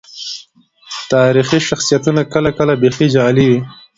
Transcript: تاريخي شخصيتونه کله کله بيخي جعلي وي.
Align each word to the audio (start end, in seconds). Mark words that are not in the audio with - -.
تاريخي 1.13 1.59
شخصيتونه 1.69 2.21
کله 2.33 2.49
کله 2.57 2.73
بيخي 2.81 3.07
جعلي 3.15 3.45
وي. 3.51 3.59